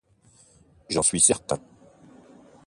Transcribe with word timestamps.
J'en 0.89 1.03
suis 1.03 1.19
certain 1.19 1.59